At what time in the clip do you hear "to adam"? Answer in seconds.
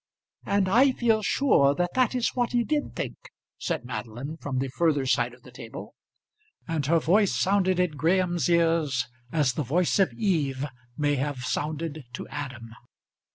12.13-12.71